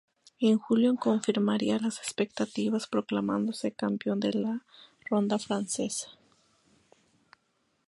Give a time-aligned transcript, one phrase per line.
[0.39, 4.65] En julio confirmaría las expectativas proclamándose campeón de la
[5.07, 6.09] ronda francesa.